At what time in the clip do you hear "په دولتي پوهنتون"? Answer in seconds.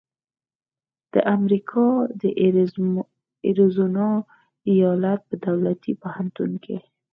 5.29-6.51